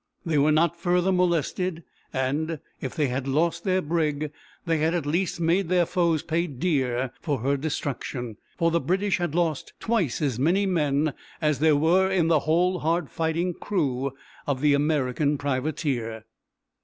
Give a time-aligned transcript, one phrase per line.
[0.25, 4.31] They were not further molested; and, if they had lost their brig,
[4.65, 9.19] they had at least made their foes pay dear for her destruction, for the British
[9.19, 14.13] had lost twice as many men as there were in the whole hard fighting crew
[14.47, 16.25] of the American privateer.